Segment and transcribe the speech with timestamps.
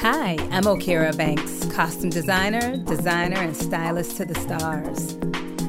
[0.00, 5.16] Hi, I'm Okera Banks, costume designer, designer, and stylist to the stars.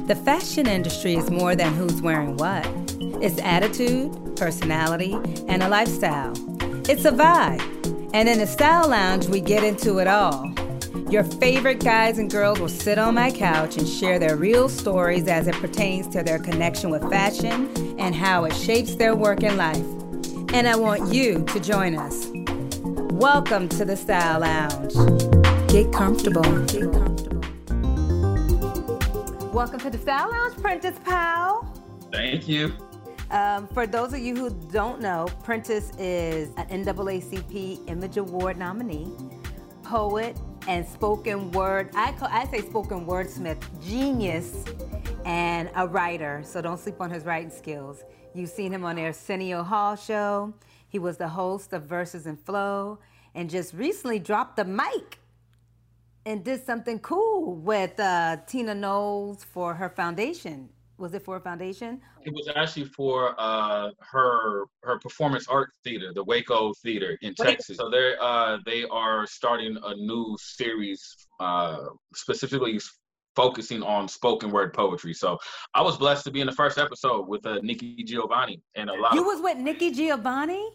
[0.06, 2.66] The fashion industry is more than who's wearing what.
[3.22, 5.14] It's attitude, personality,
[5.48, 6.32] and a lifestyle.
[6.88, 7.62] It's a vibe.
[8.14, 10.52] And in the Style Lounge, we get into it all.
[11.10, 15.28] Your favorite guys and girls will sit on my couch and share their real stories
[15.28, 19.56] as it pertains to their connection with fashion and how it shapes their work and
[19.56, 19.95] life.
[20.52, 22.30] And I want you to join us.
[23.12, 24.94] Welcome to the Style Lounge.
[25.68, 26.42] Get comfortable.
[26.66, 27.42] Get comfortable.
[29.52, 31.66] Welcome to the Style Lounge, Prentice Powell.
[32.12, 32.72] Thank you.
[33.30, 39.12] Um, for those of you who don't know, Prentice is an NAACP Image Award nominee,
[39.82, 41.90] poet, and spoken word.
[41.94, 44.64] I call, I say spoken wordsmith, genius,
[45.26, 46.40] and a writer.
[46.44, 48.04] So don't sleep on his writing skills.
[48.32, 50.54] You've seen him on the Arsenio Hall show.
[50.88, 53.00] He was the host of Verses and Flow
[53.34, 55.18] and just recently dropped the mic
[56.24, 60.68] and did something cool with uh, Tina Knowles for her foundation.
[60.98, 62.00] Was it for a foundation?
[62.22, 67.48] It was actually for uh, her her performance art theater, the Waco Theater in what
[67.48, 67.76] Texas.
[67.76, 71.80] So they uh, they are starting a new series uh,
[72.14, 72.80] specifically
[73.36, 75.14] focusing on spoken word poetry.
[75.14, 75.38] So
[75.74, 78.94] I was blessed to be in the first episode with uh, Nikki Giovanni and a
[78.94, 79.14] lot.
[79.14, 80.66] You of- was with Nikki Giovanni.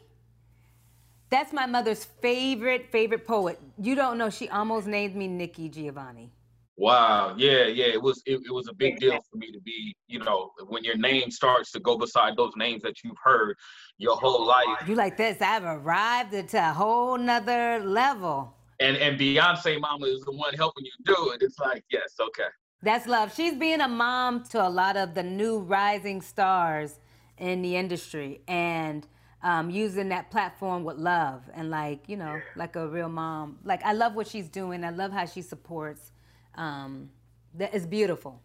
[1.31, 3.59] That's my mother's favorite favorite poet.
[3.81, 6.29] You don't know she almost named me Nikki Giovanni.
[6.77, 7.35] Wow.
[7.37, 7.85] Yeah, yeah.
[7.85, 10.83] It was it, it was a big deal for me to be, you know, when
[10.83, 13.55] your name starts to go beside those names that you've heard
[13.97, 14.87] your whole life.
[14.87, 15.41] You like this.
[15.41, 18.55] I've arrived at a whole nother level.
[18.81, 21.41] And and Beyonce mama is the one helping you do it.
[21.41, 22.49] It's like, yes, okay.
[22.81, 23.33] That's love.
[23.33, 26.99] She's being a mom to a lot of the new rising stars
[27.37, 28.41] in the industry.
[28.47, 29.07] And
[29.43, 33.83] um, using that platform with love and like you know like a real mom like
[33.83, 36.11] i love what she's doing i love how she supports
[36.55, 37.09] um,
[37.55, 38.41] that is beautiful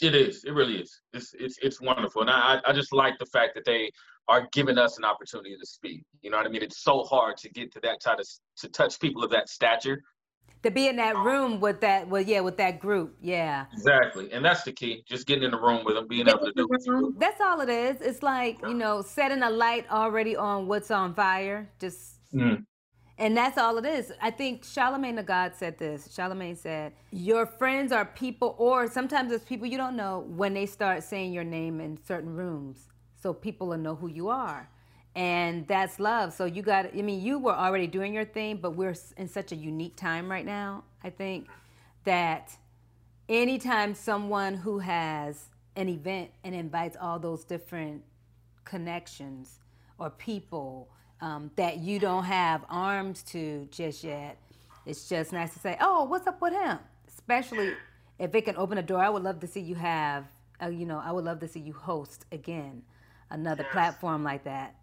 [0.00, 3.26] it is it really is it's it's, it's wonderful and I, I just like the
[3.26, 3.92] fact that they
[4.28, 6.04] are giving us an opportunity to speak.
[6.22, 6.62] You know what i mean?
[6.62, 8.26] It's so hard to get to that type of
[8.58, 10.02] to touch people of that stature.
[10.62, 13.66] To be in that room with that well yeah with that group yeah.
[13.72, 16.52] Exactly and that's the key just getting in the room with them being able to
[16.54, 18.00] do it that's all it is.
[18.00, 22.64] It's like you know setting a light already on what's on fire just mm.
[23.18, 24.12] and that's all it is.
[24.22, 26.06] I think Charlamagne the god said this.
[26.16, 30.66] Charlamagne said your friends are people or sometimes it's people you don't know when they
[30.66, 32.91] start saying your name in certain rooms
[33.22, 34.68] so people will know who you are.
[35.14, 36.32] And that's love.
[36.32, 39.52] So you got i mean you were already doing your thing but we're in such
[39.52, 41.48] a unique time right now i think
[42.04, 42.56] that
[43.28, 48.02] anytime someone who has an event and invites all those different
[48.64, 49.60] connections
[49.98, 50.88] or people
[51.20, 54.38] um, that you don't have arms to just yet
[54.86, 56.78] it's just nice to say oh what's up with him?
[57.06, 57.74] Especially
[58.18, 58.98] if it can open a door.
[58.98, 60.24] I would love to see you have
[60.62, 62.82] uh, you know i would love to see you host again
[63.32, 64.76] another platform like that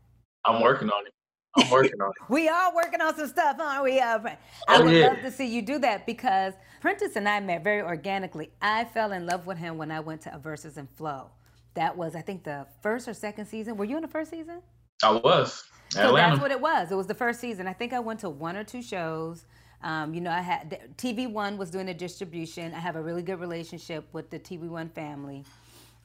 [0.45, 1.13] I'm working on it.
[1.57, 2.15] I'm working on it.
[2.29, 3.99] we are working on some stuff, aren't we?
[3.99, 4.19] Uh,
[4.67, 5.07] I oh, would yeah.
[5.07, 8.51] love to see you do that because Prentice and I met very organically.
[8.61, 11.31] I fell in love with him when I went to Verses and Flow.
[11.73, 13.77] That was, I think, the first or second season.
[13.77, 14.61] Were you in the first season?
[15.03, 15.63] I was.
[15.91, 16.29] So Atlanta.
[16.29, 16.91] that's what it was.
[16.91, 17.67] It was the first season.
[17.67, 19.45] I think I went to one or two shows.
[19.81, 22.73] Um, you know, I had TV One was doing the distribution.
[22.73, 25.45] I have a really good relationship with the TV One family,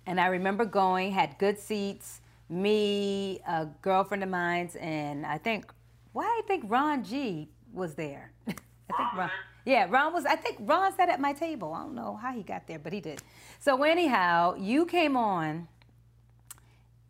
[0.06, 2.20] and I remember going, had good seats
[2.54, 5.72] me, a girlfriend of mine's, and I think,
[6.12, 8.32] why I think Ron G was there.
[8.48, 9.30] I think Ron,
[9.64, 11.74] yeah, Ron was, I think Ron sat at my table.
[11.74, 13.22] I don't know how he got there, but he did.
[13.58, 15.68] So anyhow, you came on,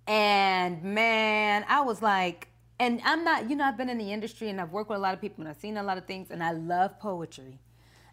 [0.06, 4.49] and man, I was like, and I'm not, you know, I've been in the industry
[4.49, 6.31] and I've worked with a lot of people and I've seen a lot of things,
[6.31, 7.61] and I love poetry.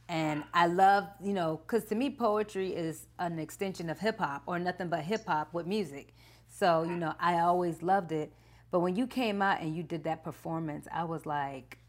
[0.08, 4.44] And I love, you know, because to me, poetry is an extension of hip hop
[4.46, 6.14] or nothing but hip hop with music.
[6.62, 8.32] So, you know, I always loved it.
[8.70, 11.80] But when you came out and you did that performance, I was like,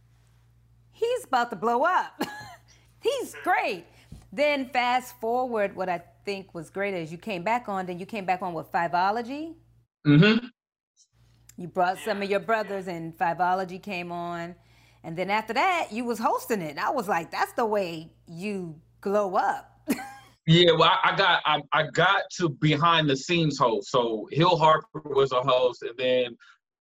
[0.92, 2.22] he's about to blow up.
[3.02, 3.84] he's great.
[4.32, 8.06] Then fast forward, what I think was great is you came back on, then you
[8.06, 9.56] came back on with Fiveology.
[10.06, 10.46] Mm-hmm.
[11.58, 14.54] You brought some of your brothers and Fiveology came on.
[15.04, 16.78] And then after that, you was hosting it.
[16.78, 19.71] I was like, that's the way you glow up.
[20.46, 23.90] Yeah, well, I, got I, I got to behind the scenes host.
[23.90, 26.36] So Hill Harper was a host, and then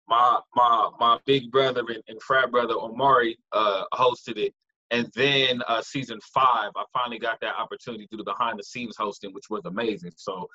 [0.09, 4.55] my my my big brother and, and frat brother Omari uh, hosted it.
[4.93, 8.65] And then uh, season five, I finally got that opportunity to do the behind the
[8.65, 10.13] scenes hosting, which was amazing.
[10.17, 10.49] So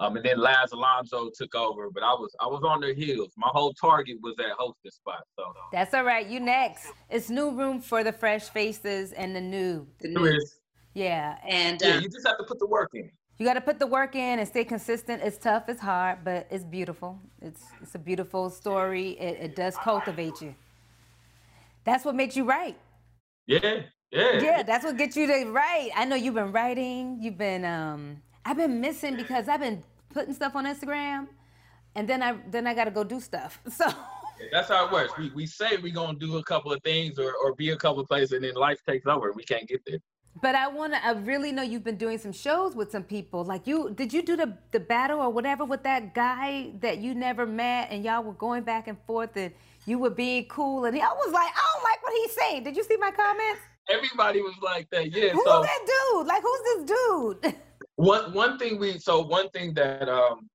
[0.00, 3.32] Um, and then Laz Alonso took over, but I was I was on their heels.
[3.36, 5.22] My whole target was that hosting spot.
[5.36, 6.26] So that's all right.
[6.26, 6.86] You next.
[7.10, 9.86] It's new room for the fresh faces and the new.
[10.00, 10.38] The new.
[10.94, 13.10] Yeah, and yeah, um, you just have to put the work in.
[13.38, 15.22] You got to put the work in and stay consistent.
[15.22, 17.18] It's tough, it's hard, but it's beautiful.
[17.40, 19.10] It's it's a beautiful story.
[19.12, 20.54] It, it does cultivate you.
[21.84, 22.76] That's what makes you right.
[23.46, 24.40] Yeah, yeah.
[24.40, 25.90] Yeah, that's what gets you to write.
[25.96, 27.18] I know you've been writing.
[27.22, 29.82] You've been um I've been missing because I've been
[30.12, 31.28] putting stuff on Instagram,
[31.94, 33.60] and then I then I got to go do stuff.
[33.70, 33.86] So.
[34.52, 35.12] That's how it works.
[35.18, 38.00] We, we say we're gonna do a couple of things or, or be a couple
[38.00, 39.28] of places, and then life takes over.
[39.28, 39.98] And we can't get there.
[40.42, 41.04] But I want to.
[41.04, 43.44] I really know you've been doing some shows with some people.
[43.44, 47.14] Like you, did you do the the battle or whatever with that guy that you
[47.14, 49.52] never met, and y'all were going back and forth, and
[49.86, 52.64] you were being cool, and I was like, I don't like what he's saying.
[52.64, 53.60] Did you see my comments?
[53.88, 55.10] Everybody was like that.
[55.10, 55.30] Yeah.
[55.30, 55.78] Who's so, that
[56.12, 56.26] dude?
[56.26, 57.54] Like, who's this dude?
[57.96, 60.48] one one thing we so one thing that um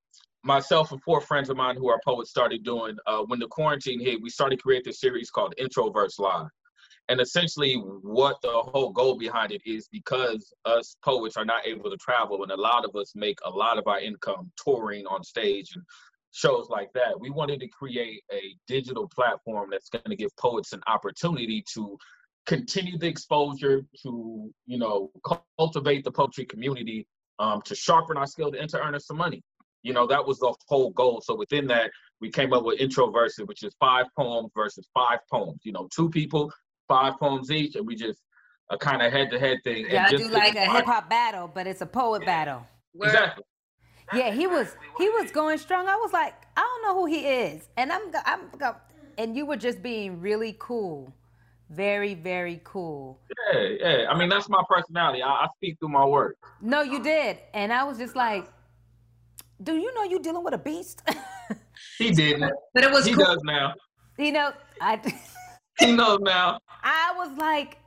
[0.43, 3.99] myself and four friends of mine who are poets started doing uh, when the quarantine
[3.99, 6.47] hit we started create this series called introverse live
[7.09, 11.89] and essentially what the whole goal behind it is because us poets are not able
[11.89, 15.23] to travel and a lot of us make a lot of our income touring on
[15.23, 15.83] stage and
[16.31, 20.73] shows like that we wanted to create a digital platform that's going to give poets
[20.73, 21.97] an opportunity to
[22.45, 25.11] continue the exposure to you know
[25.57, 27.07] cultivate the poetry community
[27.39, 29.43] um, to sharpen our skills and to earn us some money.
[29.83, 31.21] You know, that was the whole goal.
[31.21, 35.19] So within that, we came up with intro verses, which is five poems versus five
[35.31, 35.59] poems.
[35.63, 36.51] You know, two people,
[36.87, 38.19] five poems each, and we just
[38.71, 39.85] a kind of head-to-head thing.
[39.89, 42.25] Yeah, I do like a hip hop battle, but it's a poet yeah.
[42.25, 42.67] battle.
[43.01, 43.43] Exactly.
[44.13, 45.87] Yeah, he was he was going strong.
[45.87, 48.75] I was like, I don't know who he is, and I'm I'm
[49.17, 51.13] and you were just being really cool
[51.69, 53.19] very, very cool.
[53.51, 54.09] Yeah, yeah.
[54.09, 55.23] I mean, that's my personality.
[55.23, 56.37] I, I speak through my work.
[56.61, 57.39] No, you did.
[57.53, 58.47] And I was just like,
[59.63, 61.01] do you know you're dealing with a beast?
[61.97, 62.51] he didn't.
[62.73, 63.25] But it was He cool.
[63.25, 63.73] does now.
[64.17, 64.97] You know, I
[65.79, 66.59] He knows now.
[66.83, 67.77] I was like,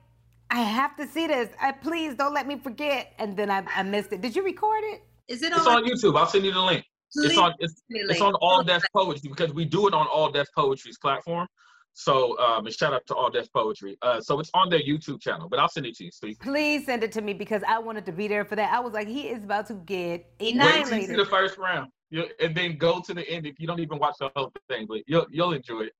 [0.51, 1.49] I have to see this.
[1.61, 3.13] I please don't let me forget.
[3.19, 4.21] And then I, I missed it.
[4.21, 5.03] Did you record it?
[5.27, 5.59] Is it on?
[5.59, 6.19] It's on YouTube.
[6.19, 6.85] I'll send you the link.
[7.13, 7.31] Please.
[7.31, 10.47] It's on it's, it's on All Def Poetry because we do it on All Def
[10.55, 11.47] Poetry's platform.
[11.95, 13.97] So um, and shout out to All Def Poetry.
[14.03, 16.11] Uh, so it's on their YouTube channel, but I'll send it to you.
[16.13, 18.73] So Please send it to me because I wanted to be there for that.
[18.73, 20.93] I was like, he is about to get annihilated.
[20.93, 23.67] Wait to see the first round, you, and then go to the end if you
[23.67, 25.93] don't even watch the whole thing, but you'll you'll enjoy it.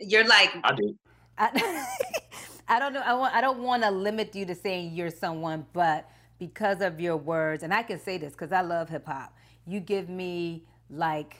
[0.00, 0.98] You're like I did.
[1.38, 1.86] I,
[2.68, 3.00] I don't know.
[3.00, 3.34] I want.
[3.34, 7.62] I don't want to limit you to saying you're someone, but because of your words,
[7.62, 9.34] and I can say this because I love hip hop.
[9.66, 11.36] You give me like,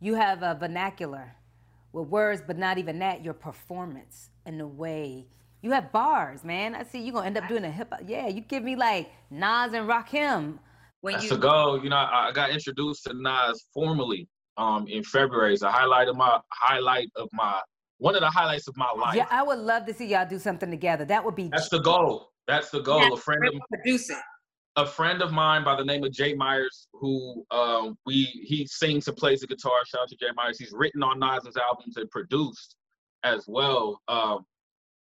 [0.00, 1.34] you have a vernacular
[1.92, 5.26] with words, but not even that, your performance and the way
[5.62, 6.74] you have bars, man.
[6.74, 8.02] I see you gonna end up doing a hip hop.
[8.06, 10.58] Yeah, you give me like Nas and Rakim.
[11.00, 11.80] When That's you go.
[11.82, 15.54] You know, I got introduced to Nas formally um in February.
[15.54, 17.60] It's a highlight of my highlight of my
[18.02, 19.14] one of the highlights of my life.
[19.14, 21.04] Yeah, I would love to see y'all do something together.
[21.04, 21.48] That would be.
[21.48, 22.30] That's the goal.
[22.48, 23.00] That's the goal.
[23.00, 24.18] Yeah, a friend of produce it
[24.76, 29.06] a friend of mine by the name of Jay Myers, who um, we he sings
[29.06, 29.72] and plays the guitar.
[29.86, 30.58] Shout out to Jay Myers.
[30.58, 32.76] He's written on Nas's albums and produced
[33.22, 34.00] as well.
[34.08, 34.46] Um,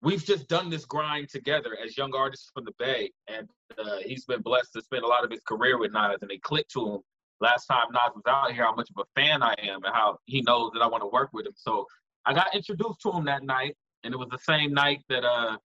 [0.01, 3.48] we've just done this grind together as young artists from the Bay, and
[3.80, 6.42] uh, he's been blessed to spend a lot of his career with Nas, and it
[6.44, 7.00] clicked to him
[7.40, 10.18] last time Nas was out here how much of a fan I am and how
[10.25, 11.54] he knows that I want to work with him.
[11.56, 11.86] So
[12.25, 15.57] I got introduced to him that night, and it was the same night that uh,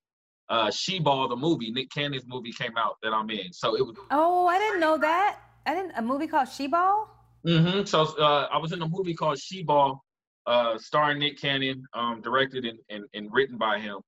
[0.49, 3.53] uh She-Ball, the movie, Nick Cannon's movie came out that I'm in.
[3.53, 3.97] So it was.
[4.11, 5.39] Oh, I didn't know that.
[5.67, 5.93] I didn't.
[5.97, 7.09] A movie called She-Ball.
[7.47, 7.85] Mm-hmm.
[7.85, 10.03] So uh, I was in a movie called She-Ball,
[10.47, 13.99] uh, starring Nick Cannon, um, directed and, and, and written by him,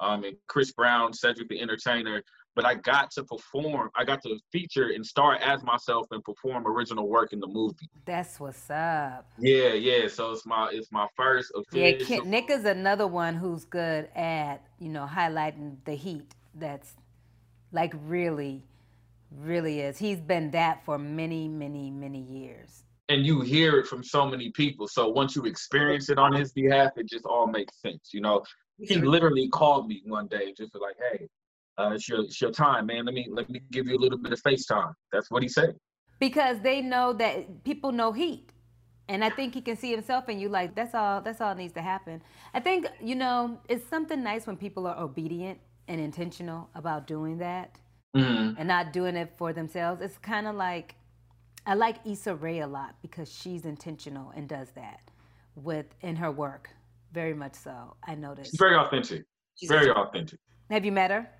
[0.00, 2.22] um, and Chris Brown, Cedric the Entertainer,
[2.54, 3.90] but I got to perform.
[3.94, 7.88] I got to feature and star as myself and perform original work in the movie.
[8.04, 9.30] That's what's up.
[9.38, 10.08] Yeah, yeah.
[10.08, 12.16] So it's my it's my first official.
[12.16, 16.34] Yeah, Nick is another one who's good at you know highlighting the heat.
[16.54, 16.94] That's
[17.72, 18.64] like really,
[19.30, 19.98] really is.
[19.98, 22.84] He's been that for many, many, many years.
[23.08, 24.86] And you hear it from so many people.
[24.86, 28.10] So once you experience it on his behalf, it just all makes sense.
[28.12, 28.42] You know,
[28.78, 31.28] he literally called me one day just like, hey,
[31.78, 33.04] uh, it's your it's your time, man.
[33.04, 34.92] Let me let me give you a little bit of face time.
[35.12, 35.76] That's what he said.
[36.18, 38.50] Because they know that people know heat.
[39.10, 41.72] And I think he can see himself in you like that's all that's all needs
[41.74, 42.20] to happen.
[42.52, 47.38] I think, you know, it's something nice when people are obedient and intentional about doing
[47.38, 47.78] that
[48.14, 48.58] mm-hmm.
[48.58, 50.02] and not doing it for themselves.
[50.02, 50.96] It's kind of like
[51.64, 55.00] I like Issa Rae a lot because she's intentional and does that
[55.54, 56.70] with in her work.
[57.12, 57.96] Very much so.
[58.06, 58.50] I noticed.
[58.50, 59.24] She's very authentic.
[59.54, 60.38] She's very authentic.
[60.70, 61.30] Have you met her?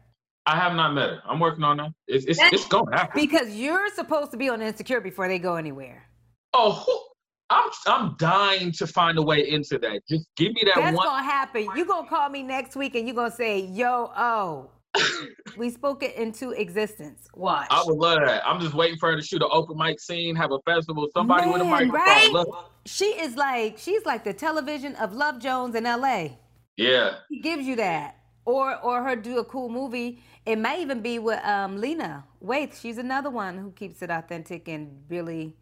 [0.49, 1.23] I have not met her.
[1.28, 1.90] I'm working on that.
[2.07, 3.21] It's it's, it's going to happen.
[3.21, 6.09] Because you're supposed to be on Insecure before they go anywhere.
[6.55, 7.05] Oh,
[7.50, 10.00] I'm I'm dying to find a way into that.
[10.09, 11.07] Just give me that That's one.
[11.07, 11.69] gonna happen.
[11.76, 14.71] You gonna call me next week and you're gonna say, "Yo, oh,
[15.59, 17.69] we spoke it into existence." Watch.
[17.71, 18.43] I would love that.
[18.47, 21.45] I'm just waiting for her to shoot an open mic scene, have a festival, somebody
[21.45, 22.33] Man, with a microphone.
[22.33, 22.64] Right?
[22.87, 26.38] She is like she's like the television of Love Jones in L.A.
[26.78, 27.17] Yeah.
[27.28, 28.17] He gives you that,
[28.49, 30.23] or or her do a cool movie.
[30.47, 32.81] It may even be with um, Lena Waithe.
[32.81, 35.55] She's another one who keeps it authentic and really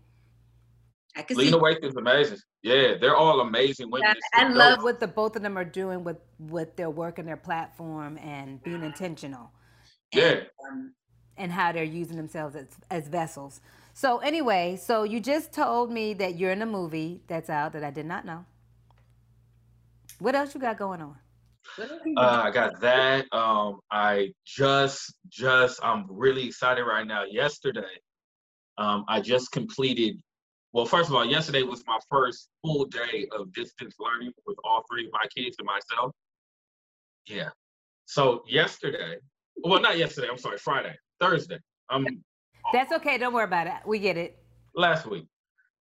[1.17, 1.59] I can Lena see.
[1.59, 2.39] Waithe is amazing.
[2.63, 4.15] Yeah, they're all amazing women.
[4.15, 7.27] Yeah, I love what the both of them are doing with with their work and
[7.27, 9.51] their platform and being intentional.
[10.13, 10.29] Yeah.
[10.29, 10.95] And, um,
[11.39, 13.61] and how they're using themselves as, as vessels.
[13.95, 17.83] So anyway, so you just told me that you're in a movie that's out that
[17.83, 18.47] I did not know.
[20.19, 21.17] What else you got going on?
[22.17, 23.27] Uh, I got that.
[23.33, 27.25] Um, I just, just, I'm really excited right now.
[27.25, 27.83] Yesterday,
[28.79, 30.17] um, I just completed
[30.77, 34.85] well, first of all, yesterday was my first full day of distance learning with all
[34.91, 36.13] three of my kids and myself.
[37.27, 37.49] Yeah.
[38.05, 39.17] So yesterday,
[39.65, 40.29] well, not yesterday.
[40.31, 41.61] I'm sorry, Friday, Thursday.
[41.89, 42.07] Um,
[42.75, 43.17] that's okay.
[43.17, 43.73] Don't worry about it.
[43.87, 44.39] We get it.
[44.75, 45.25] Last week,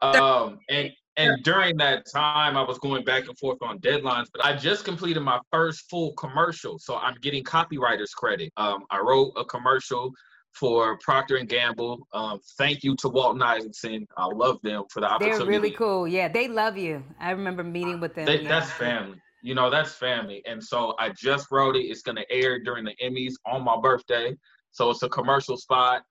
[0.03, 4.27] um, and and during that time, I was going back and forth on deadlines.
[4.33, 8.53] But I just completed my first full commercial, so I'm getting copywriters credit.
[8.57, 10.13] Um, I wrote a commercial
[10.53, 12.07] for Procter and Gamble.
[12.13, 14.07] Um, thank you to Walton Isaacson.
[14.17, 15.39] I love them for the opportunity.
[15.39, 16.09] They're really cool.
[16.09, 17.05] Yeah, they love you.
[17.21, 18.27] I remember meeting with them.
[18.27, 18.49] They, yeah.
[18.49, 19.21] That's family.
[19.43, 20.43] You know, that's family.
[20.47, 21.85] And so I just wrote it.
[21.85, 24.35] It's going to air during the Emmys on my birthday.
[24.73, 26.03] So it's a commercial spot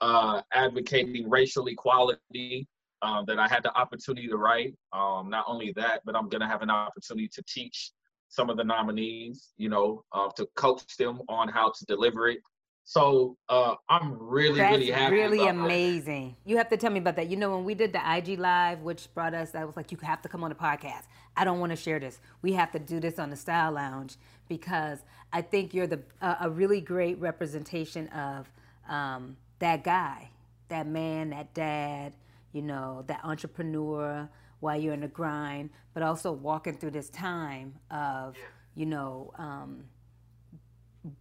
[0.00, 2.66] uh, advocating racial equality
[3.02, 4.74] um, that I had the opportunity to write.
[4.92, 7.92] Um, not only that, but I'm going to have an opportunity to teach
[8.28, 12.40] some of the nominees, you know, uh, to coach them on how to deliver it
[12.88, 15.16] so uh, I'm really, That's really happy.
[15.16, 16.34] Really amazing.
[16.42, 16.50] That.
[16.50, 17.28] You have to tell me about that.
[17.28, 19.98] You know, when we did the IG live, which brought us, I was like, you
[20.00, 21.02] have to come on the podcast.
[21.36, 22.18] I don't want to share this.
[22.40, 24.16] We have to do this on the Style Lounge
[24.48, 25.00] because
[25.34, 28.50] I think you're the uh, a really great representation of
[28.88, 30.30] um, that guy,
[30.70, 32.14] that man, that dad.
[32.52, 34.28] You know, that entrepreneur
[34.60, 38.36] while you're in the grind, but also walking through this time of,
[38.74, 39.32] you know.
[39.38, 39.84] Um,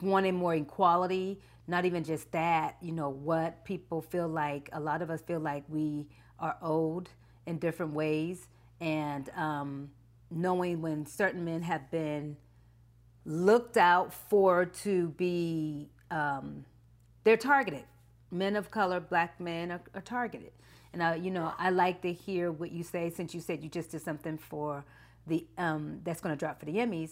[0.01, 5.01] wanting more equality not even just that, you know, what people feel like, a lot
[5.01, 6.07] of us feel like we
[6.39, 7.09] are owed
[7.45, 8.47] in different ways.
[8.79, 9.91] And um,
[10.31, 12.37] knowing when certain men have been
[13.25, 16.63] looked out for to be, um,
[17.25, 17.83] they're targeted.
[18.31, 20.51] Men of color, black men are, are targeted.
[20.97, 23.69] And, uh, you know, I like to hear what you say since you said you
[23.69, 24.83] just did something for
[25.27, 27.11] the, um, that's going to drop for the Emmys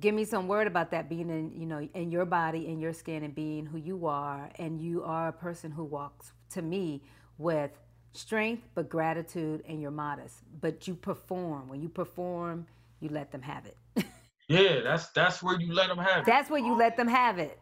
[0.00, 2.94] give me some word about that being in you know in your body in your
[2.94, 4.48] skin and being who you are.
[4.58, 7.02] And you are a person who walks to me
[7.36, 7.70] with
[8.12, 10.36] strength but gratitude and you're modest.
[10.62, 11.68] But you perform.
[11.68, 12.66] When you perform
[13.00, 13.76] you let them have it.
[14.48, 16.24] Yeah that's that's where you let them have it.
[16.24, 17.60] That's where you let them have it.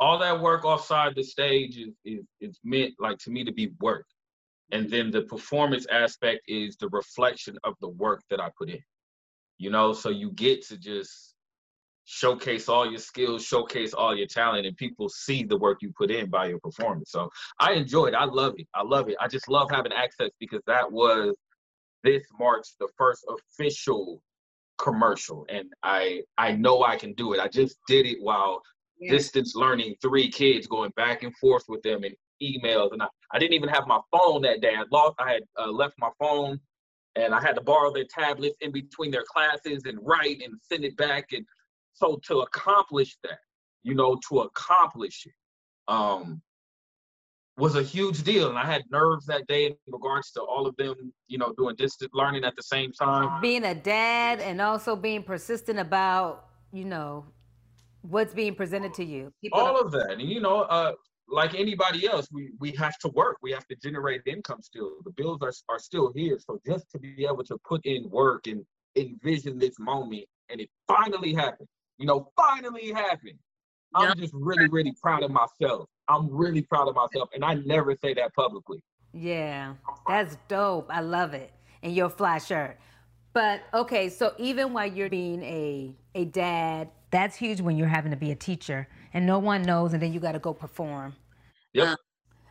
[0.00, 3.72] All that work offside the stage is is, is meant like to me to be
[3.80, 4.06] work
[4.70, 8.80] and then the performance aspect is the reflection of the work that i put in
[9.58, 11.34] you know so you get to just
[12.10, 16.10] showcase all your skills, showcase all your talent, and people see the work you put
[16.10, 17.10] in by your performance.
[17.10, 17.28] So
[17.60, 18.14] I enjoy it.
[18.14, 18.66] I love it.
[18.74, 19.16] I love it.
[19.20, 21.34] I just love having access because that was
[22.02, 24.22] this marks the first official
[24.78, 27.40] commercial, and I I know I can do it.
[27.40, 28.62] I just did it while
[28.98, 29.10] yeah.
[29.10, 33.38] distance learning three kids going back and forth with them and emails, and I, I
[33.38, 34.74] didn't even have my phone that day.
[34.76, 35.16] I lost.
[35.18, 36.60] I had uh, left my phone.
[37.16, 40.84] And I had to borrow their tablets in between their classes and write and send
[40.84, 41.32] it back.
[41.32, 41.44] And
[41.92, 43.38] so to accomplish that,
[43.82, 45.32] you know, to accomplish it,
[45.88, 46.40] um,
[47.56, 48.50] was a huge deal.
[48.50, 51.74] And I had nerves that day in regards to all of them, you know, doing
[51.74, 53.40] distance learning at the same time.
[53.40, 57.24] Being a dad and also being persistent about, you know,
[58.02, 59.32] what's being presented to you.
[59.42, 60.12] People all of that.
[60.12, 60.92] And, you know, uh,
[61.28, 63.36] like anybody else, we, we have to work.
[63.42, 64.92] We have to generate income still.
[65.04, 66.38] The bills are, are still here.
[66.38, 68.64] So just to be able to put in work and
[68.96, 71.68] envision this moment, and it finally happened
[71.98, 73.38] you know, finally happened.
[73.94, 75.88] I'm just really, really proud of myself.
[76.08, 78.82] I'm really proud of myself, and I never say that publicly.
[79.12, 79.74] Yeah,
[80.06, 80.88] that's dope.
[80.90, 81.52] I love it.
[81.82, 82.78] And your fly shirt.
[83.32, 88.10] But okay, so even while you're being a a dad, that's huge when you're having
[88.10, 91.14] to be a teacher and no one knows, and then you got to go perform.
[91.72, 91.88] Yep.
[91.88, 91.96] Um,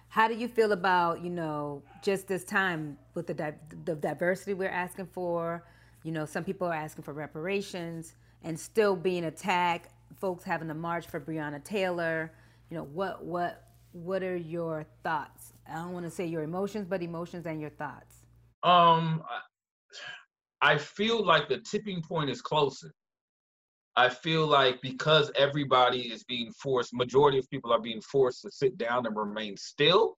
[0.10, 4.54] how do you feel about you know just this time with the di- the diversity
[4.54, 5.64] we're asking for?
[6.04, 10.74] You know, some people are asking for reparations and still being attacked, folks having to
[10.74, 12.32] march for Breonna Taylor.
[12.70, 15.54] You know, what what what are your thoughts?
[15.70, 18.16] I don't want to say your emotions, but emotions and your thoughts.
[18.64, 19.24] Um,
[20.62, 22.92] I feel like the tipping point is closer.
[23.98, 28.52] I feel like because everybody is being forced, majority of people are being forced to
[28.52, 30.18] sit down and remain still,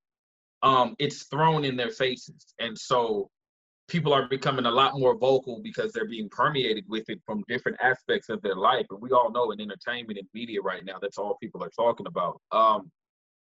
[0.61, 2.53] um, it's thrown in their faces.
[2.59, 3.29] And so
[3.87, 7.77] people are becoming a lot more vocal because they're being permeated with it from different
[7.81, 8.85] aspects of their life.
[8.89, 12.05] And we all know in entertainment and media right now, that's all people are talking
[12.05, 12.41] about.
[12.51, 12.91] Um,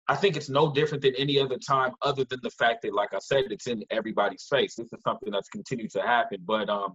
[0.08, 3.15] I think it's no different than any other time, other than the fact that, like
[3.15, 4.75] I said, it's in everybody's face.
[4.75, 6.94] This is something that's continued to happen, but um,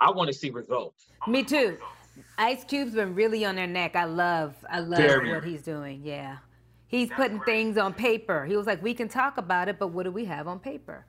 [0.00, 1.06] I want to see results.
[1.26, 1.76] Me too.
[2.38, 3.96] Ice Cube's been really on their neck.
[3.96, 5.32] I love, I love Very.
[5.32, 6.02] what he's doing.
[6.04, 6.38] Yeah,
[6.88, 8.44] he's putting things on paper.
[8.44, 11.06] He was like, "We can talk about it, but what do we have on paper?"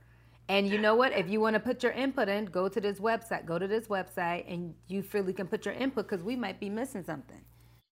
[0.49, 1.13] And you know what?
[1.13, 3.45] If you want to put your input in, go to this website.
[3.45, 6.69] Go to this website, and you freely can put your input because we might be
[6.69, 7.41] missing something.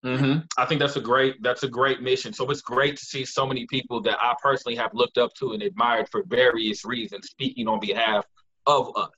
[0.05, 0.41] Mm-hmm.
[0.57, 2.33] I think that's a great that's a great mission.
[2.33, 5.53] So it's great to see so many people that I personally have looked up to
[5.53, 8.25] and admired for various reasons speaking on behalf
[8.67, 9.11] of us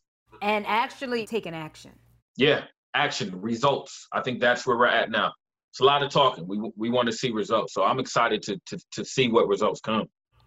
[0.43, 1.93] and actually taking action.
[2.37, 4.07] Yeah, action, results.
[4.13, 5.33] I think that's where we're at now.
[5.71, 6.47] It's a lot of talking.
[6.49, 7.75] We we want to see results.
[7.75, 10.07] So I'm excited to to to see what results come.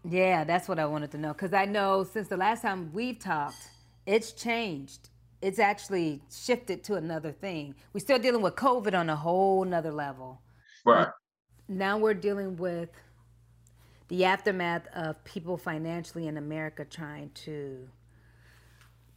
[0.10, 3.20] Yeah, that's what I wanted to know because I know since the last time we've
[3.20, 3.70] talked,
[4.06, 5.10] it's changed
[5.44, 7.76] it's actually shifted to another thing.
[7.92, 10.42] We're still dealing with COVID on a whole nother level.
[10.86, 11.10] Right.
[11.68, 12.90] Now we're dealing with
[14.08, 17.90] the aftermath of people financially in America trying to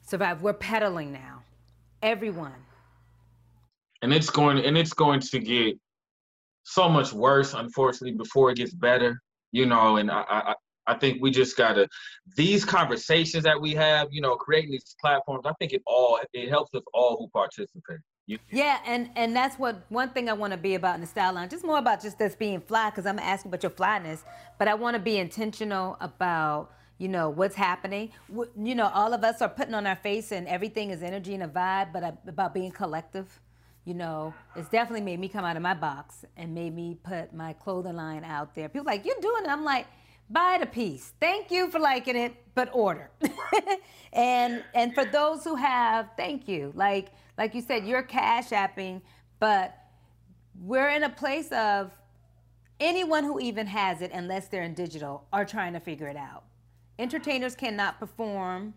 [0.05, 0.43] survive.
[0.43, 1.45] We're pedaling now.
[2.03, 2.65] Everyone.
[4.03, 5.79] And it's going and it's going to get
[6.65, 9.21] so much worse, unfortunately, before it gets better.
[9.53, 10.55] You know, and I, I
[10.87, 11.89] I think we just gotta
[12.37, 15.45] these conversations that we have, you know, creating these platforms.
[15.47, 18.01] I think it all it helps us all who participate.
[18.29, 21.07] You, yeah, and and that's what one thing I want to be about in the
[21.07, 21.53] Style Lounge.
[21.53, 24.25] Just more about just this being fly, because I'm asking about your flyness,
[24.59, 28.11] but I want to be intentional about you know what's happening.
[28.61, 31.45] You know, all of us are putting on our face, and everything is energy and
[31.45, 33.41] a vibe, but uh, about being collective.
[33.87, 37.33] You know, it's definitely made me come out of my box and made me put
[37.33, 38.69] my clothing line out there.
[38.69, 39.49] People like, you're doing it.
[39.49, 39.87] I'm like,
[40.29, 41.13] buy the piece.
[41.21, 43.11] Thank you for liking it, but order.
[44.13, 46.73] and and for those who have, thank you.
[46.75, 49.03] Like like you said, you're cash apping,
[49.39, 49.79] but
[50.61, 51.93] we're in a place of
[52.81, 56.43] anyone who even has it, unless they're in digital, are trying to figure it out.
[56.99, 58.75] Entertainers cannot perform.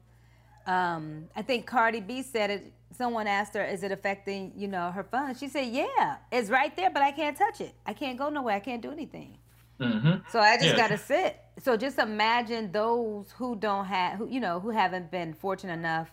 [0.69, 2.73] Um, I think Cardi B said it.
[2.91, 6.75] Someone asked her, "Is it affecting, you know, her funds?" She said, "Yeah, it's right
[6.77, 7.73] there, but I can't touch it.
[7.86, 8.55] I can't go nowhere.
[8.55, 9.38] I can't do anything."
[9.79, 10.29] Mm-hmm.
[10.32, 10.75] So I just yeah.
[10.75, 11.39] gotta sit.
[11.63, 16.10] So just imagine those who don't have, who you know, who haven't been fortunate enough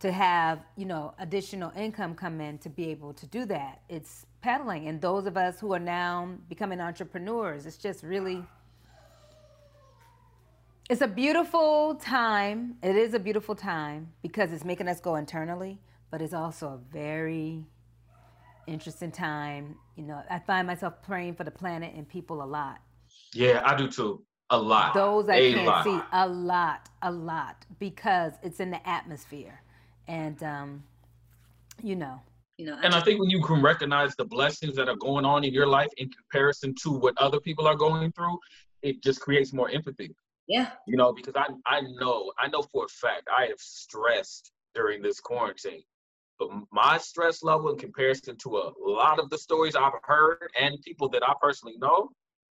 [0.00, 3.82] to have, you know, additional income come in to be able to do that.
[3.88, 6.12] It's peddling, and those of us who are now
[6.48, 8.44] becoming entrepreneurs, it's just really.
[10.88, 12.76] It's a beautiful time.
[12.82, 16.78] It is a beautiful time because it's making us go internally, but it's also a
[16.92, 17.64] very
[18.66, 19.76] interesting time.
[19.96, 22.78] You know, I find myself praying for the planet and people a lot
[23.32, 24.22] yeah, I do too.
[24.50, 24.94] A lot.
[24.94, 25.84] Those I a can't lot.
[25.84, 26.00] see.
[26.12, 29.60] A lot, a lot, because it's in the atmosphere,
[30.06, 30.84] and um,
[31.82, 32.20] you know.
[32.58, 35.44] You know, and I think when you can recognize the blessings that are going on
[35.44, 38.38] in your life in comparison to what other people are going through,
[38.80, 40.14] it just creates more empathy.
[40.46, 40.70] Yeah.
[40.86, 45.02] You know, because I I know I know for a fact I have stressed during
[45.02, 45.82] this quarantine.
[46.38, 50.80] But my stress level in comparison to a lot of the stories I've heard and
[50.82, 52.10] people that I personally know,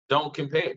[0.09, 0.75] don't compare.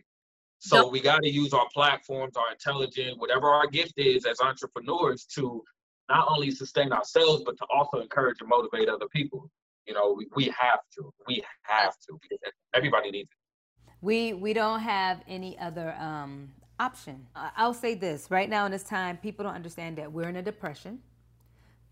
[0.59, 5.25] So we got to use our platforms, our intelligence, whatever our gift is as entrepreneurs
[5.35, 5.63] to
[6.07, 9.49] not only sustain ourselves, but to also encourage and motivate other people.
[9.87, 11.11] You know, we, we have to.
[11.27, 12.19] We have to
[12.75, 13.93] everybody needs it.
[14.01, 17.27] We we don't have any other um, option.
[17.35, 20.41] I'll say this: right now in this time, people don't understand that we're in a
[20.41, 20.99] depression,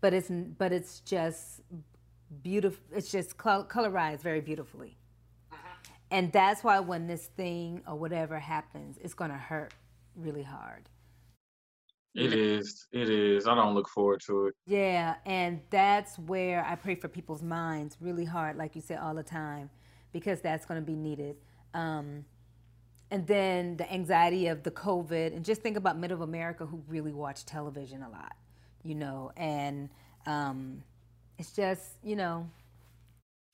[0.00, 1.60] but it's but it's just
[2.42, 2.82] beautiful.
[2.94, 4.96] It's just colorized very beautifully.
[6.12, 9.72] And that's why when this thing or whatever happens, it's going to hurt
[10.16, 10.88] really hard.
[12.16, 12.88] It is.
[12.90, 13.46] It is.
[13.46, 14.54] I don't look forward to it.
[14.66, 15.14] Yeah.
[15.24, 19.22] And that's where I pray for people's minds really hard, like you said, all the
[19.22, 19.70] time,
[20.12, 21.36] because that's going to be needed.
[21.74, 22.24] Um,
[23.10, 27.12] and then the anxiety of the COVID, and just think about middle America who really
[27.12, 28.36] watch television a lot,
[28.82, 29.88] you know, and
[30.26, 30.82] um,
[31.38, 32.48] it's just, you know,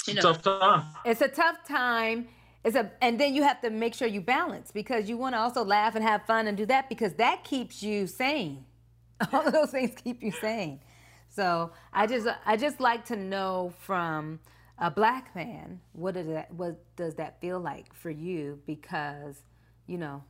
[0.07, 0.85] you know, tough time.
[1.05, 2.29] It's a tough time
[2.67, 5.39] it's a, and then you have to make sure you balance because you want to
[5.39, 8.65] also laugh and have fun and do that because that keeps you sane.
[9.33, 10.81] All of those things keep you sane.
[11.29, 14.41] So I just I just like to know from
[14.79, 19.43] a black man what is that what does that feel like for you because
[19.87, 20.23] you know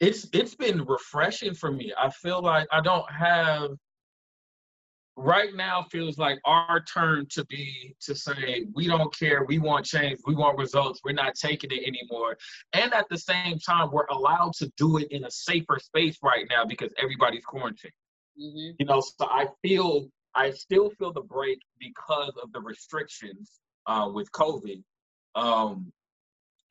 [0.00, 1.92] it's it's been refreshing for me.
[1.96, 3.70] I feel like I don't have
[5.16, 9.84] right now feels like our turn to be to say we don't care we want
[9.84, 12.38] change we want results we're not taking it anymore
[12.72, 16.46] and at the same time we're allowed to do it in a safer space right
[16.48, 17.92] now because everybody's quarantined
[18.40, 18.70] mm-hmm.
[18.78, 24.08] you know so i feel i still feel the break because of the restrictions uh,
[24.12, 24.82] with covid
[25.34, 25.92] um,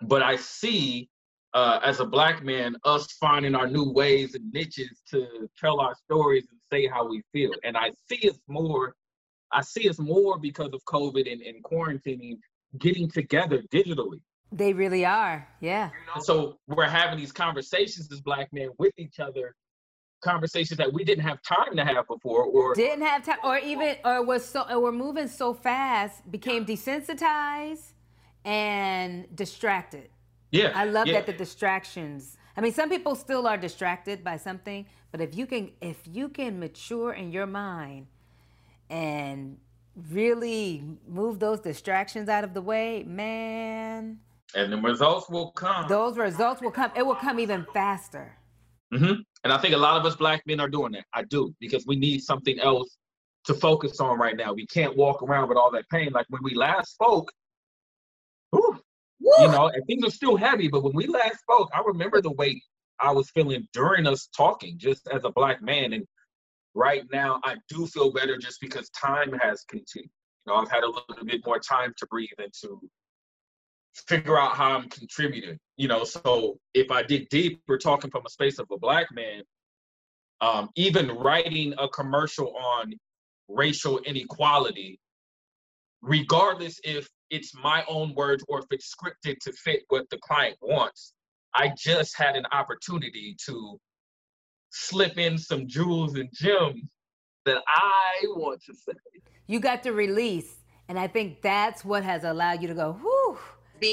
[0.01, 1.09] but i see
[1.53, 5.95] uh, as a black man, us finding our new ways and niches to tell our
[5.95, 7.51] stories and say how we feel.
[7.63, 8.95] And I see it's more,
[9.51, 12.37] I see it's more because of COVID and, and quarantining,
[12.77, 14.21] getting together digitally.
[14.51, 15.89] They really are, yeah.
[16.21, 19.55] So we're having these conversations as black men with each other,
[20.21, 23.97] conversations that we didn't have time to have before, or didn't have time, or even,
[24.05, 27.93] or was so, or we're moving so fast, became desensitized
[28.45, 30.09] and distracted.
[30.51, 30.71] Yeah.
[30.75, 31.13] I love yeah.
[31.13, 32.37] that the distractions.
[32.57, 36.29] I mean, some people still are distracted by something, but if you can if you
[36.29, 38.07] can mature in your mind
[38.89, 39.57] and
[40.11, 44.19] really move those distractions out of the way, man.
[44.55, 45.87] And the results will come.
[45.87, 46.91] Those results will come.
[46.95, 48.35] It will come even faster.
[48.93, 49.21] Mm-hmm.
[49.43, 51.05] And I think a lot of us black men are doing that.
[51.13, 52.97] I do because we need something else
[53.45, 54.53] to focus on right now.
[54.53, 56.11] We can't walk around with all that pain.
[56.11, 57.31] Like when we last spoke,
[58.51, 58.79] whew,
[59.39, 62.31] You know, and things are still heavy, but when we last spoke, I remember the
[62.31, 62.61] weight
[62.99, 65.93] I was feeling during us talking, just as a black man.
[65.93, 66.05] And
[66.73, 70.09] right now, I do feel better just because time has continued.
[70.45, 72.79] You know, I've had a little bit more time to breathe and to
[74.07, 75.59] figure out how I'm contributing.
[75.79, 79.07] You know, so if I dig deep, we're talking from a space of a black
[79.13, 79.43] man.
[80.41, 82.93] Um, even writing a commercial on
[83.47, 84.99] racial inequality,
[86.01, 90.57] regardless if it's my own words or if it's scripted to fit what the client
[90.61, 91.13] wants.
[91.55, 93.79] I just had an opportunity to
[94.71, 96.83] slip in some jewels and gems
[97.45, 98.97] that I want to say.
[99.47, 100.57] You got to release.
[100.89, 102.93] And I think that's what has allowed you to go,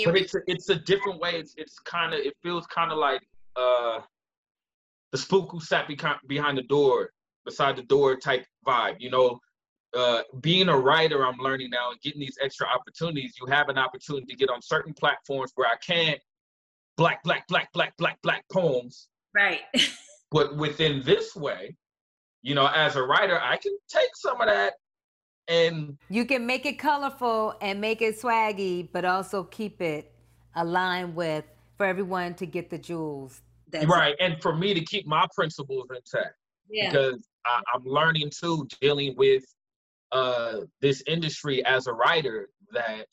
[0.05, 1.33] But it's a, it's a different way.
[1.37, 3.23] It's it's kind of it feels kind of like
[3.57, 4.01] uh
[5.13, 5.89] the spook who sat
[6.27, 7.11] behind the door,
[7.45, 8.97] beside the door type vibe.
[8.99, 9.39] You know,
[9.97, 13.35] uh, being a writer, I'm learning now and getting these extra opportunities.
[13.41, 16.21] You have an opportunity to get on certain platforms where I can't
[16.97, 19.09] black, black, black, black, black, black poems.
[19.35, 19.61] Right.
[20.31, 21.77] but within this way,
[22.43, 24.75] you know, as a writer, I can take some of that
[25.49, 30.13] and you can make it colorful and make it swaggy, but also keep it
[30.55, 31.45] aligned with
[31.77, 33.43] for everyone to get the jewels.
[33.71, 34.21] That's right, it.
[34.21, 36.35] and for me to keep my principles intact.
[36.69, 36.91] Yeah.
[36.91, 39.45] Because I, I'm learning too, dealing with
[40.13, 43.07] uh, this industry as a writer that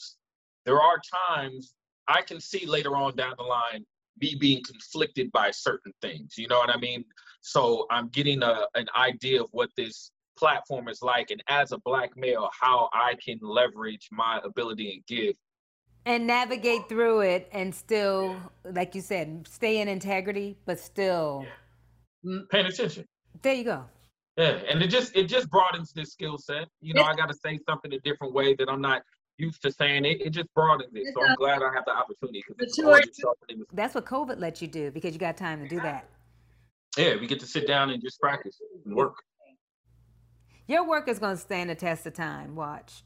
[0.66, 1.74] there are times
[2.08, 3.86] I can see later on down the line
[4.20, 6.38] me being conflicted by certain things.
[6.38, 7.04] You know what I mean?
[7.42, 11.78] So I'm getting a, an idea of what this platform is like, and as a
[11.80, 15.36] black male, how I can leverage my ability and give.
[16.06, 21.46] And navigate through it and still, like you said, stay in integrity, but still
[22.50, 23.06] paying attention.
[23.42, 23.86] There you go.
[24.38, 26.68] Yeah, and it just it just broadens this skill set.
[26.82, 29.04] You know, I got to say something a different way that I'm not
[29.38, 30.22] used to saying it.
[30.22, 31.14] It just broadens it.
[31.14, 35.14] So I'm glad I have the opportunity because that's what COVID let you do because
[35.14, 36.10] you got time to do that.
[36.98, 39.16] Yeah, we get to sit down and just practice and work.
[40.68, 42.56] Your work is going to stand the test of time.
[42.56, 43.04] Watch.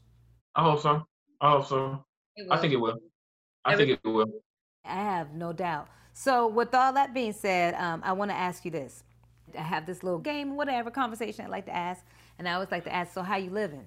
[0.54, 1.06] I hope so.
[1.40, 2.04] I hope so.
[2.50, 2.98] I think it will.
[3.64, 4.26] I think it will.
[4.84, 5.88] I have no doubt.
[6.12, 9.02] So, with all that being said, um, I want to ask you this.
[9.56, 12.04] I have this little game, whatever conversation I like to ask,
[12.38, 13.86] and I always like to ask, so how you living?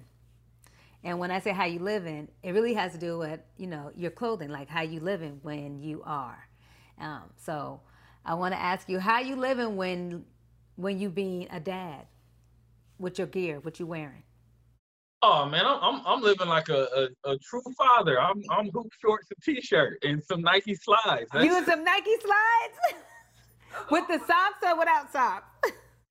[1.04, 3.90] And when I say how you living, it really has to do with you know
[3.96, 6.46] your clothing, like how you living when you are.
[7.00, 7.80] Um, so
[8.24, 10.24] I want to ask you, how you living when
[10.76, 12.06] when you being a dad
[13.02, 14.22] with your gear, what you wearing?
[15.20, 18.20] Oh man, I'm I'm, I'm living like a, a, a, true father.
[18.20, 21.28] I'm I'm hoop shorts and t-shirt and some Nike slides.
[21.32, 21.44] That's...
[21.44, 22.96] You and some Nike slides?
[23.90, 25.46] With the socks or without socks?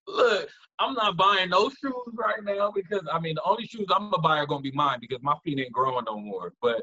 [0.08, 0.50] Look,
[0.80, 4.22] I'm not buying no shoes right now because I mean the only shoes I'm gonna
[4.22, 6.54] buy are gonna be mine because my feet ain't growing no more.
[6.62, 6.82] But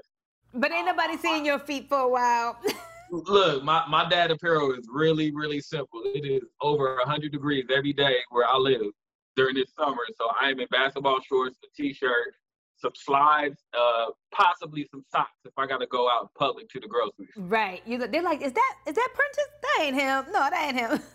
[0.54, 2.58] but ain't nobody seeing your feet for a while.
[3.10, 6.02] look, my, my dad apparel is really, really simple.
[6.04, 8.92] It is over 100 degrees every day where I live
[9.38, 10.02] during this summer.
[10.16, 12.34] So I am in basketball shorts, a t-shirt,
[12.76, 16.88] some slides, uh, possibly some socks if I gotta go out in public to the
[16.88, 17.44] grocery store.
[17.44, 17.80] Right.
[17.86, 19.52] You look they're like, is that is that Prentice?
[19.62, 20.24] That ain't him.
[20.32, 21.00] No, that ain't him.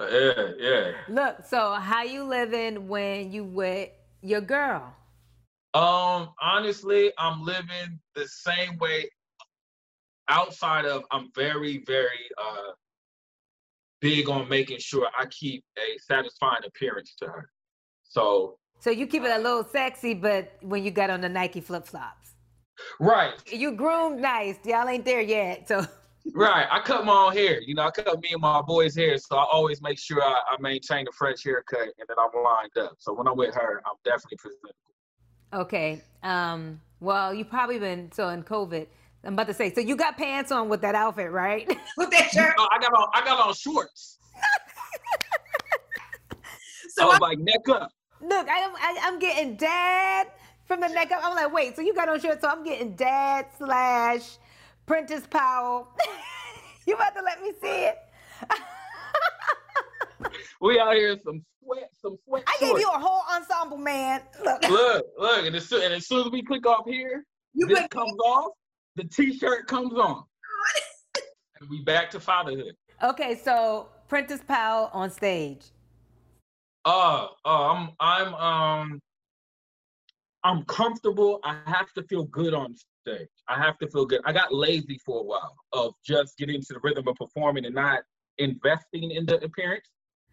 [0.00, 0.92] Uh, yeah, yeah.
[1.08, 3.88] Look, so how you living when you with
[4.22, 4.94] your girl?
[5.74, 9.10] Um, honestly, I'm living the same way
[10.28, 12.74] outside of I'm very, very uh
[14.00, 17.50] big on making sure I keep a satisfying appearance to her.
[18.04, 21.60] So So you keep it a little sexy, but when you got on the Nike
[21.60, 22.34] flip flops.
[23.00, 23.34] Right.
[23.52, 24.56] You groomed nice.
[24.64, 25.66] Y'all ain't there yet.
[25.68, 25.84] So
[26.34, 26.66] Right.
[26.70, 27.60] I cut my own hair.
[27.60, 29.16] You know, I cut me and my boys' hair.
[29.18, 32.76] So I always make sure I, I maintain a fresh haircut and that I'm lined
[32.78, 32.96] up.
[32.98, 34.74] So when I'm with her, I'm definitely presentable.
[35.52, 36.02] Okay.
[36.22, 38.86] Um, well, you probably been so in COVID.
[39.24, 41.68] I'm about to say, so you got pants on with that outfit, right?
[41.96, 42.54] With that shirt.
[42.56, 44.18] No, I got on I got on shorts.
[46.90, 47.90] so I was I'm, like neck up.
[48.20, 50.28] Look, I am I, I'm getting dad
[50.66, 51.20] from the neck up.
[51.24, 54.38] I'm like, wait, so you got on shorts, so I'm getting dad slash
[54.86, 55.88] Prentice Powell.
[56.86, 57.96] you about to let me see it?
[60.60, 62.44] we out here some sweat, some sweat.
[62.46, 64.22] I gave you a whole ensemble, man.
[64.44, 67.66] Look, look, look, and as, soon, and as soon as we click off here, you
[67.66, 68.52] this comes off,
[68.98, 70.24] the t-shirt comes on.
[71.60, 72.74] and we back to fatherhood.
[73.02, 75.66] Okay, so Prentice Powell on stage.
[76.84, 79.00] Uh, uh, I'm I'm um
[80.44, 81.40] I'm comfortable.
[81.44, 82.74] I have to feel good on
[83.06, 83.28] stage.
[83.48, 84.20] I have to feel good.
[84.24, 87.74] I got lazy for a while of just getting to the rhythm of performing and
[87.74, 88.00] not
[88.38, 89.86] investing in the appearance.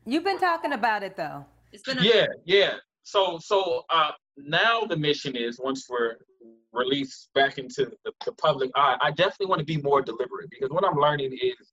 [0.06, 1.46] You've been talking about it though.
[1.72, 2.74] It's been a- yeah, yeah.
[3.04, 6.16] So so uh now the mission is once we're
[6.72, 7.92] released back into
[8.26, 11.72] the, public eye, I definitely want to be more deliberate because what I'm learning is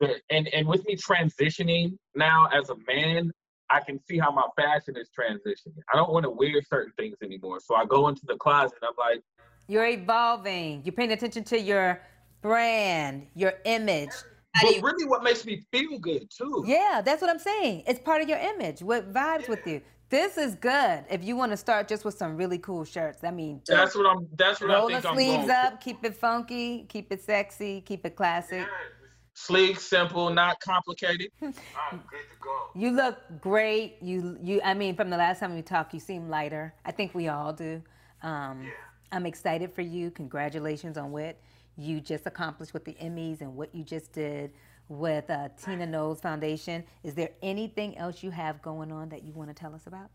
[0.00, 3.32] that and and with me transitioning now as a man,
[3.70, 5.78] I can see how my fashion is transitioning.
[5.92, 7.60] I don't want to wear certain things anymore.
[7.60, 9.22] So I go into the closet I'm like,
[9.68, 10.82] You're evolving.
[10.84, 12.00] You're paying attention to your
[12.42, 14.10] brand, your image.
[14.62, 16.64] But really what makes me feel good too.
[16.66, 17.82] Yeah, that's what I'm saying.
[17.88, 18.82] It's part of your image.
[18.82, 19.48] What vibes yeah.
[19.48, 19.80] with you.
[20.14, 21.04] This is good.
[21.10, 24.06] If you want to start just with some really cool shirts, I mean, that's what
[24.06, 24.28] I'm.
[24.36, 27.80] That's what roll I think the I'm sleeves up, keep it funky, keep it sexy,
[27.80, 28.60] keep it classic.
[28.60, 28.66] Yeah.
[29.32, 31.32] Sleek, simple, not complicated.
[31.42, 32.68] I'm good to go.
[32.76, 33.96] You look great.
[34.00, 34.60] You you.
[34.62, 36.72] I mean, from the last time we talked, you seem lighter.
[36.84, 37.82] I think we all do.
[38.22, 38.70] Um, yeah.
[39.10, 40.12] I'm excited for you.
[40.12, 41.40] Congratulations on what
[41.76, 44.52] you just accomplished with the Emmys and what you just did
[44.88, 46.84] with uh, Tina Knowles Foundation.
[47.02, 50.10] Is there anything else you have going on that you want to tell us about?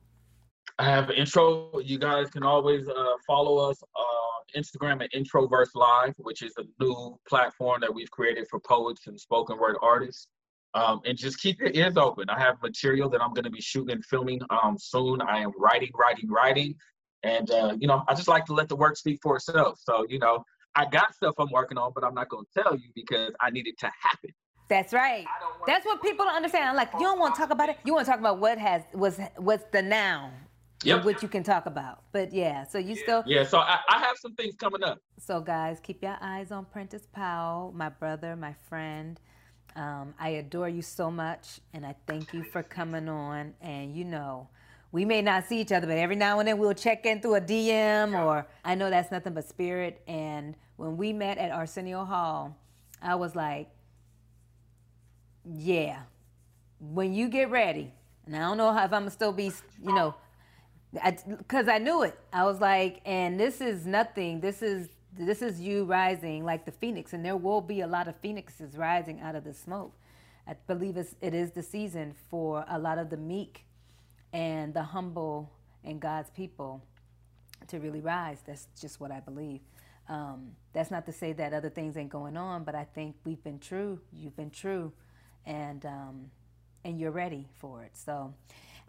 [0.77, 1.79] I have intro.
[1.79, 6.63] You guys can always uh, follow us on Instagram at Introverse Live, which is a
[6.81, 10.27] new platform that we've created for poets and spoken word artists.
[10.75, 12.29] Um, and just keep your ears open.
[12.29, 15.19] I have material that I'm going to be shooting and filming um, soon.
[15.21, 16.75] I am writing, writing, writing.
[17.23, 19.79] And, uh, you know, I just like to let the work speak for itself.
[19.83, 20.43] So, you know,
[20.75, 23.49] I got stuff I'm working on, but I'm not going to tell you because I
[23.49, 24.29] need it to happen.
[24.69, 25.25] That's right.
[25.65, 26.69] That's what people don't understand.
[26.69, 27.77] I'm like, you don't want to talk about it.
[27.83, 30.31] You want to talk about what has was what's the noun,
[30.83, 31.03] yep.
[31.03, 32.03] which you can talk about.
[32.11, 33.43] But yeah, so you still yeah.
[33.43, 35.01] So I, I have some things coming up.
[35.17, 39.19] So guys, keep your eyes on Prentice Powell, my brother, my friend.
[39.75, 43.55] Um, I adore you so much, and I thank you for coming on.
[43.61, 44.49] And you know,
[44.91, 47.35] we may not see each other, but every now and then we'll check in through
[47.35, 50.03] a DM, or I know that's nothing but spirit.
[50.07, 52.55] And when we met at Arsenio Hall,
[53.01, 53.69] I was like
[55.57, 56.01] yeah,
[56.79, 57.91] when you get ready,
[58.25, 59.51] and I don't know if I'm still be,
[59.83, 60.15] you know,
[60.93, 62.17] because I, I, knew it.
[62.31, 64.41] I was like, and this is nothing.
[64.41, 68.07] This is this is you rising like the phoenix, and there will be a lot
[68.07, 69.93] of phoenixes rising out of the smoke.
[70.47, 73.65] I believe it's, it is the season for a lot of the meek
[74.33, 75.51] and the humble
[75.83, 76.83] and God's people
[77.67, 78.39] to really rise.
[78.45, 79.61] That's just what I believe.
[80.07, 83.43] Um, that's not to say that other things ain't going on, but I think we've
[83.43, 83.99] been true.
[84.11, 84.91] You've been true
[85.45, 86.31] and um,
[86.83, 87.91] and you're ready for it.
[87.93, 88.33] So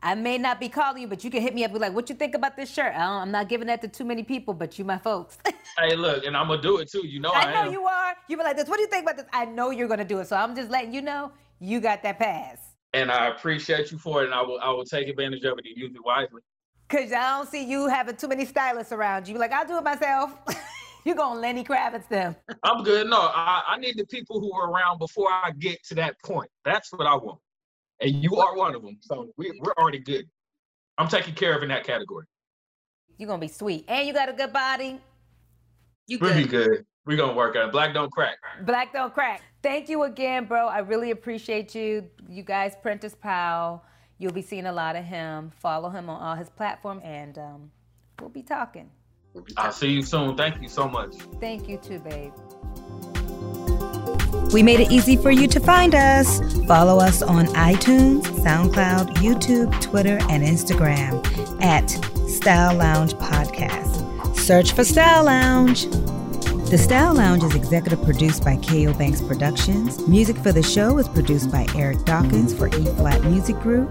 [0.03, 2.09] I may not be calling you, but you can hit me up Be like, what
[2.09, 2.95] you think about this shirt?
[2.95, 5.39] I am not giving that to too many people, but you my folks.
[5.79, 7.07] hey, look, and I'm gonna do it too.
[7.07, 8.15] You know I, I know you are.
[8.29, 8.69] You be like this.
[8.69, 9.27] What do you think about this?
[9.33, 10.29] I know you're gonna do it.
[10.29, 12.59] So I'm just letting you know you got that pass.
[12.93, 15.67] And I appreciate you for it, and I will I will take advantage of it
[15.67, 16.41] and use it wisely.
[16.89, 19.39] Cause I don't see you having too many stylists around you.
[19.39, 20.33] Like I'll do it myself.
[21.05, 22.37] You're going Lenny Kravitz them.
[22.63, 23.09] I'm good.
[23.09, 26.51] No, I, I need the people who were around before I get to that point.
[26.65, 27.39] That's what I want.
[28.01, 28.99] And you are one of them.
[29.01, 30.27] So we, we're already good.
[30.99, 32.27] I'm taking care of in that category.
[33.17, 33.85] You're going to be sweet.
[33.89, 35.01] And you got a good body.
[36.07, 36.35] You good.
[36.35, 36.87] We'll be good.
[37.07, 37.73] We're going to work on it.
[37.73, 38.37] Black don't crack.
[38.65, 39.43] Black don't crack.
[39.63, 40.67] Thank you again, bro.
[40.67, 42.09] I really appreciate you.
[42.29, 43.83] You guys, Prentice Powell.
[44.19, 45.51] You'll be seeing a lot of him.
[45.61, 47.71] Follow him on all his platforms, and um,
[48.21, 48.91] we'll be talking.
[49.57, 50.37] I'll see you soon.
[50.37, 51.15] Thank you so much.
[51.41, 52.33] Thank you too, babe.
[54.53, 56.41] We made it easy for you to find us.
[56.67, 61.23] Follow us on iTunes, SoundCloud, YouTube, Twitter, and Instagram
[61.63, 61.89] at
[62.29, 64.37] Style Lounge Podcast.
[64.37, 65.87] Search for Style Lounge.
[66.71, 68.93] The Style Lounge is executive produced by K.O.
[68.95, 70.07] Banks Productions.
[70.09, 73.89] Music for the show is produced by Eric Dawkins for E Flat Music Group.